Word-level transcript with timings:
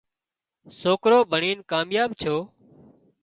سوڪرو 0.79 1.19
ڀڻين 1.33 1.57
ڪامياب 1.73 2.09
ڇو 2.21 2.35